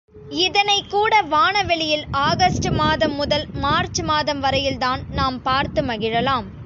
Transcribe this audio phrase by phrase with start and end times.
[0.35, 6.47] இதனைக் கூட வான வெளியில் ஆகஸ்டு மாதம் முதல் மார்ச்சு மாதம் வரையில் தான் நாம் பார்த்து மகிழலாம்.